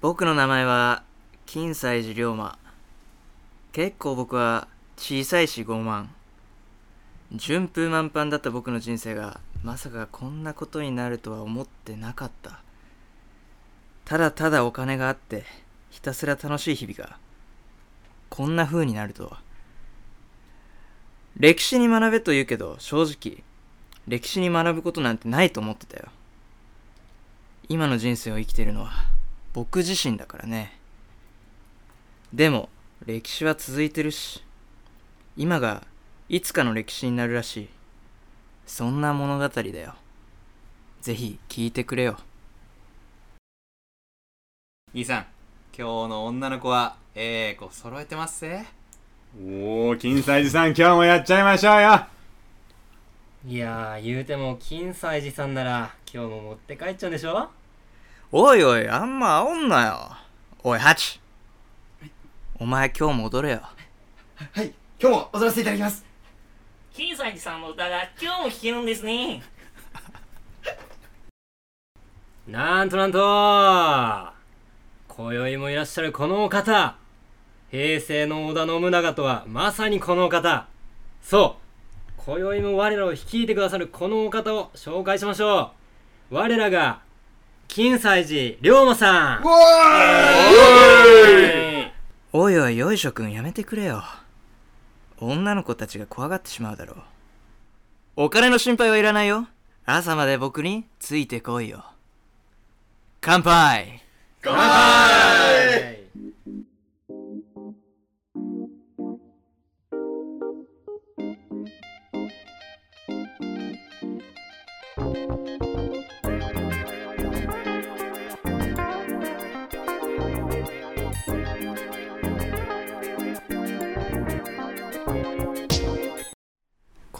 [0.00, 1.04] 僕の名前は
[1.46, 2.58] 金西寺龍馬。
[3.72, 6.06] 結構僕は小さいし傲慢。
[7.32, 12.60] 順風満帆だった僕の人生がまさかこんなことになるとは思ってなかった。
[14.04, 15.44] ただただお金があって
[15.90, 17.16] ひたすら楽しい日々が
[18.28, 19.40] こんな風になるとは。
[21.36, 23.42] 歴史に学べと言うけど正直
[24.08, 26.08] 歴史に学ぶことなんてないと思ってたよ。
[27.68, 28.90] 今の人生を生きてるのは。
[29.52, 30.78] 僕自身だからね。
[32.32, 32.68] でも
[33.04, 34.42] 歴史は続いてるし
[35.36, 35.82] 今が
[36.28, 37.68] いつかの歴史になるらしい。
[38.66, 39.94] そんな物語だよ。
[41.02, 42.16] ぜひ聞いてくれよ。
[44.94, 45.26] 兄さん
[45.76, 48.64] 今日の女の子はええ子揃えてますせ
[49.42, 52.06] おお金西寺さん今日もやっちゃいましょうよ。
[53.46, 57.50] いやー言うても金西寺さんなら今日も持って帰っちゃうんでしょ？
[58.34, 60.10] おいおいあんま煽んなよ。
[60.64, 61.20] おいハチ。
[62.58, 63.60] お前今日も踊れよ。
[64.52, 64.72] はい。
[64.98, 66.02] 今日も踊らせていただきます。
[66.94, 69.42] 金西寺さんの歌が今日も聴けるんですね。
[72.48, 73.18] なんとなんと
[75.08, 76.96] 今宵もいらっしゃるこのお方
[77.70, 80.68] 平成の織田信長とはまさにこのお方。
[81.20, 81.58] そ
[82.16, 82.22] う。
[82.24, 85.72] 今宵も我らを率いてくださるこのお方を紹介しましょ
[86.30, 86.36] う。
[86.36, 87.02] 我らが
[87.74, 89.42] 金西寺龍馬さん。
[89.46, 89.48] お
[92.50, 92.52] い。
[92.54, 94.04] おいよいしょくんやめてくれよ。
[95.18, 96.96] 女の子たちが怖がってしまうだろう。
[98.16, 99.48] お金の心配はいらないよ。
[99.86, 101.86] 朝まで僕についてこいよ。
[103.22, 104.02] 乾杯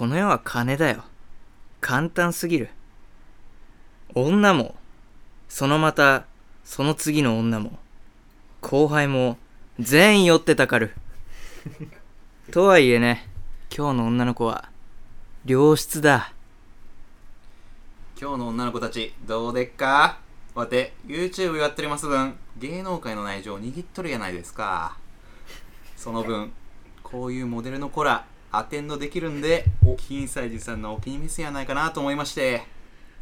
[0.03, 1.05] この世は金だよ。
[1.81, 2.71] 簡単すぎる。
[4.17, 4.75] 女も
[5.49, 6.25] そのまた
[6.65, 7.79] その次の女も
[8.61, 9.39] 後輩も
[9.79, 10.93] 全員寄ってたかる。
[12.51, 13.29] とはいえね
[13.71, 14.71] 今日の女の子は
[15.45, 16.33] 良質だ。
[18.21, 20.19] 今日の女の子たちどうでっか？
[20.57, 24.97] わて YouTube やっております分芸能界の内情を握っとるやないですか。
[25.97, 26.53] その分
[27.05, 29.65] こういうモデルの子らアテンドできるんで
[29.97, 32.63] 金西寺さんのお気に召すやないかなと思いまして。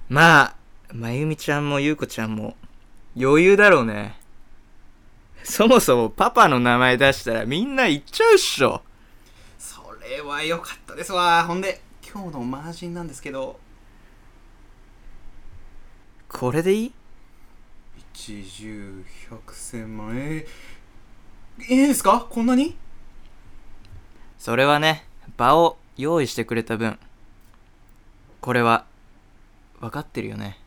[0.08, 0.56] まあ
[0.92, 2.56] まゆみちゃんもゆうこちゃんも
[3.16, 4.18] 余裕だろうね。
[5.44, 8.82] そもそもパパの名前出したらみんな言っちゃうっしょ。
[9.56, 11.44] それは良かったですわ。
[11.44, 11.80] ほんで
[12.12, 13.58] 今日のマージンなんですけど。
[16.28, 16.92] これでいい？
[17.98, 22.26] 一十百千万えー、ええですか？
[22.28, 22.76] こんなに？
[24.38, 25.06] それはね
[25.40, 26.98] 場を用意してくれた分。
[28.42, 28.84] これは
[29.80, 30.58] 分かってるよね。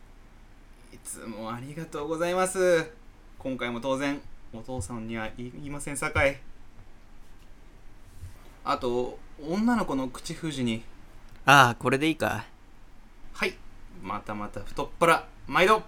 [0.92, 2.90] いつもありがとうございます。
[3.38, 4.20] 今回も当然
[4.52, 6.40] お父さんには言いませんさかい。
[8.64, 10.82] あと女の子の口封じに。
[11.46, 12.44] ああこれでいいか。
[13.32, 13.54] はい。
[14.02, 15.84] またまた太っ腹毎度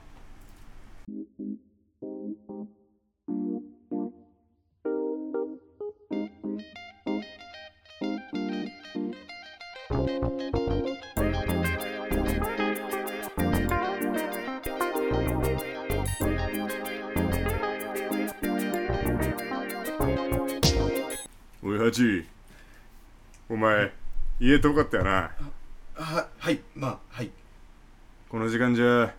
[21.86, 21.92] おい。
[21.92, 22.26] ハチ
[23.48, 23.92] お前
[24.40, 25.30] 家遠かったよな？
[25.94, 27.30] ははいまあはい。
[28.28, 29.14] この時間じゃ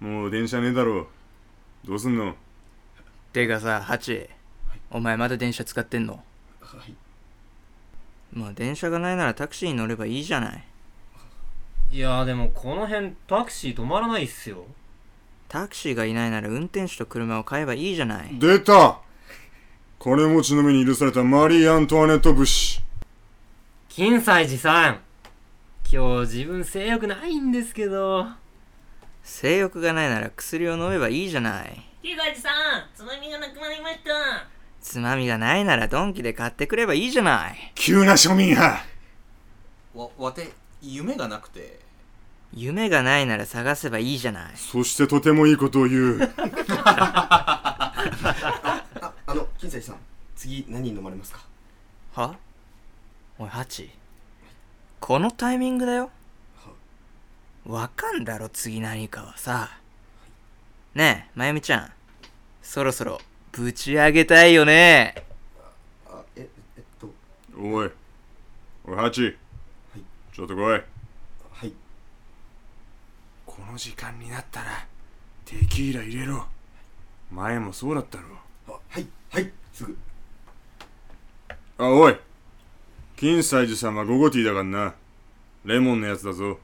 [0.00, 1.08] もう電車ねえだろ。
[1.84, 2.34] どうすんの？
[3.34, 4.30] てかさハチ。
[4.90, 6.22] お前まだ電車使ってんの？
[6.60, 6.94] はい。
[8.32, 10.64] まあ電車がないならタクシーに乗ればいいじゃない。
[11.92, 14.64] いやーでもこの辺タクシー止まらないっすよ。
[15.48, 18.30] タクシーがいないなら運転手と車を買えばいいじゃない。
[18.38, 19.00] 出た
[20.06, 22.80] 金持ちの目に許されたマリー・アントワネット節
[23.88, 25.00] 金西寺さん。
[25.92, 28.24] 今日自分性欲ないんですけど。
[29.24, 31.84] 性欲がないなら薬を飲めばいいじゃない。
[32.04, 32.52] 金西寺さん
[32.94, 34.46] つまみがなくなりました。
[34.80, 37.72] つまみがないならドンキで買ってくればいいじゃない。
[37.74, 38.84] 急な庶民派。
[39.92, 41.80] わわて夢がなくて。
[42.54, 44.52] 夢がないなら探せばいいじゃない。
[44.54, 46.18] そしてとてもいいことを言う
[49.76, 49.96] ああの金西さん
[50.36, 51.40] 次何飲まれますか？
[52.14, 52.36] は？
[53.38, 53.90] おいハチ。
[55.00, 56.10] このタイミングだよ。
[57.66, 59.70] わかんだろ次何かはさ。
[60.94, 61.92] ねえまゆみちゃん。
[62.62, 63.20] そろそろ
[63.52, 65.14] ぶち上げたいよね。
[66.06, 67.08] あええっと。
[67.58, 67.90] おい。
[68.86, 69.36] おいハチ、
[70.32, 70.72] ちょっと来い。
[70.72, 70.80] は
[71.66, 71.72] い。
[73.44, 74.86] この時間になったら
[75.44, 76.46] テキーラ入れろ。
[77.30, 78.24] 前もそうだったろ。
[78.34, 78.35] あ
[79.30, 79.96] はいはいすぐ。
[81.78, 82.16] あおい。
[83.16, 84.94] 金斎寺様ゴゴティーだからな。
[85.64, 86.58] レモンのやつだぞ。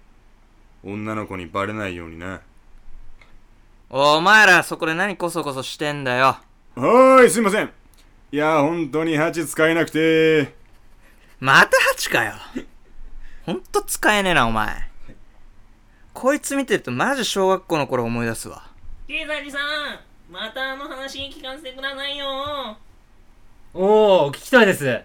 [0.85, 2.41] 女の子にバレないようにな。
[3.91, 6.25] お前らそこで何コソコソしてんだよ。
[6.25, 7.70] はーいすいません。
[8.31, 10.55] いや本当にハチ使えなくて。
[11.41, 12.32] またハチかよ。
[13.44, 14.88] ほんと使えねえなお前。
[16.15, 18.70] こいつ見てるとマジ小学校の頃思い出すわ。
[19.08, 22.26] 経済さんまたあの話聞かせてくださいよ。
[23.75, 25.02] おお聞きたいです。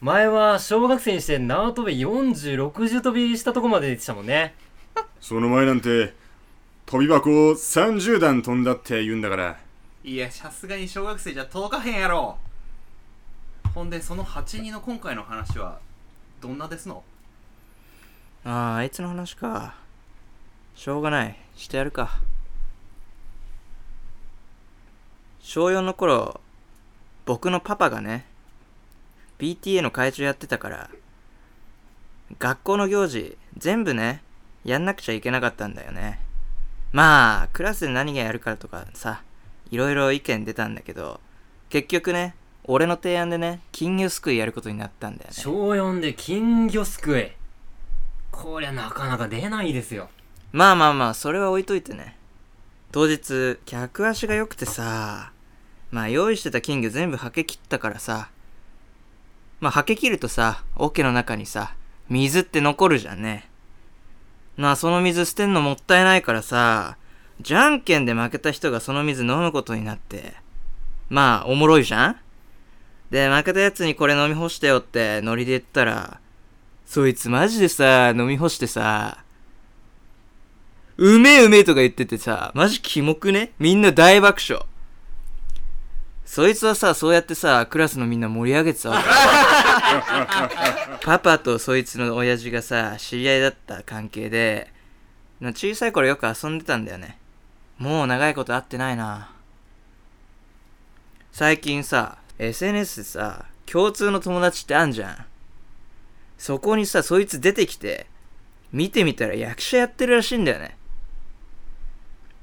[0.00, 4.54] 前は小学生にして縄跳び4060跳びしたとこまででしたもんね。
[5.20, 6.14] その前なんて
[6.86, 9.58] 飛び箱を30段飛んだって言うんだから。
[10.04, 12.38] いやさすがに小学生じゃ遠かへんやろ。
[13.74, 15.80] ほんでその8人の今回の話は
[16.40, 17.02] どんなですの？
[18.44, 19.74] あああいつの話か。
[20.76, 21.36] しょうがない。
[21.56, 22.20] してやるか
[25.42, 26.40] 小4の頃
[27.26, 28.26] 僕のパパがね
[29.38, 30.90] PTA の会長やってたから
[32.38, 34.22] 学校の行事全部ね
[34.64, 36.20] やんなくちゃいけなかったんだよね。
[36.92, 39.22] まあクラスで何がやるかとかさ
[39.70, 41.20] いろいろ意見出たんだけど
[41.68, 42.34] 結局ね
[42.64, 45.34] 俺の提案でね金魚すくいやることになったんだよね。
[45.36, 47.32] 小4で金魚すくい。
[48.30, 50.08] こりゃなかなか出ないですよ。
[50.52, 52.16] まあまあまあ、それは置いといてね。
[52.92, 55.32] 当日、客足が良くてさ、
[55.92, 58.30] まあ用意してた金魚全部はけ切ったからさ、
[59.60, 61.74] まあはけ切るとさ、桶の中にさ、
[62.08, 63.48] 水って残るじゃんね。
[64.56, 66.96] まあその水捨てんのもったいないからさ、
[67.40, 70.34] じゃんけんで負けた人がその水飲むことになって、
[71.08, 72.16] まあおもろいじゃん？
[73.10, 76.20] で、負けたやつにこれ飲み干してよってノリで言ったら、
[76.86, 79.22] そいつマジでさ、飲み干してさ、
[81.02, 83.52] うめえうめえとか言っててさ、マジキモくね？
[83.58, 84.66] みんな大爆笑。
[86.26, 89.08] そいつはさ、そうやってさ、クラスのみんな盛り上げてたわけ。
[91.02, 94.70] パパとそいつの親父がさ、知り合いだった関係で、
[95.40, 97.16] 小さい頃よく遊んでたんだよね。
[97.78, 99.32] もう長いこと会ってないな。
[101.32, 105.16] 最近さ、SNS でさ、共通の友達ってあんじゃん。
[106.36, 108.06] そこにさ、そいつ出てきて、
[108.70, 110.76] 見てみたら役者やってるらしいんだよね。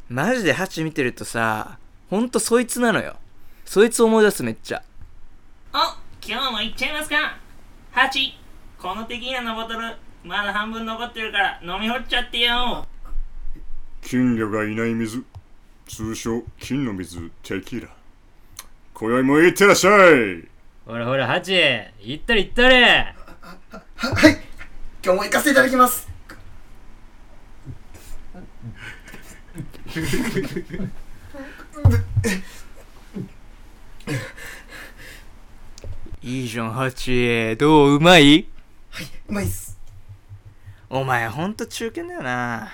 [0.10, 3.18] マジでハチ見てるとさ、ほんとそいつなのよ。
[3.66, 4.82] そいつ思い出すめっちゃ。
[5.74, 5.78] お
[6.26, 7.38] 今日も行っちゃいますか。
[7.92, 8.38] ハチ
[8.80, 12.88] このテキーラのボトルまだ半分残ってるから飲み干っちゃってよ。
[14.02, 15.26] 金魚がいない水。
[15.88, 17.90] 通称金の水テキーラ。
[18.94, 20.48] 今宵もいってらっしゃい。
[20.86, 21.54] ほらほらハチ
[22.00, 23.14] 行ったり行ったりは
[23.98, 24.38] はい
[25.04, 26.08] 今日も行かせていただきます
[36.22, 37.56] いいじゃん、ハチ。
[37.58, 37.96] どう？
[37.96, 38.48] うまい？
[39.30, 39.80] うまいっす
[40.90, 42.70] お前ほんと中堅だよな。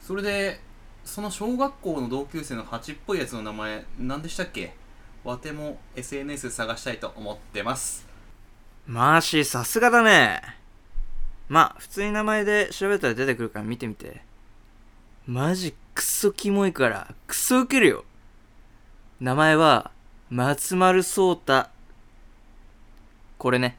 [0.00, 0.60] それで
[1.04, 4.74] その小学校の同級生の8っぽいやつの名前何でしたっけ？
[5.24, 8.06] わても SNS 探したいと思ってます
[8.86, 10.40] マーシーさすがだね。
[11.48, 14.27] まあ、普通に名前で調べたら出てくるから見てみて。
[15.28, 18.06] マジクソキモいから、クソウケるよ。
[19.20, 19.90] 名前は、
[20.30, 21.66] 松丸聡太。
[23.36, 23.76] これね。